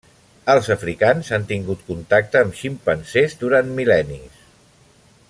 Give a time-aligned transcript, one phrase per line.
[0.53, 4.45] Els africans han tingut contacte amb ximpanzés durant mil·lennis.